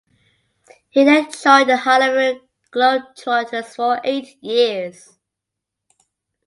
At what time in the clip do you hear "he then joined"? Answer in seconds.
0.89-1.69